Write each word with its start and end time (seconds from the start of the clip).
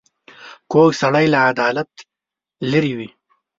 کوږ 0.71 0.91
سړی 1.01 1.25
له 1.33 1.39
عدالت 1.51 1.89
لیرې 2.69 2.93
وي 2.97 3.09